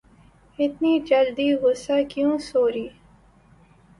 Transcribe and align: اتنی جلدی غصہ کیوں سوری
اتنی 0.59 0.93
جلدی 1.09 1.49
غصہ 1.61 1.97
کیوں 2.09 2.37
سوری 2.47 2.87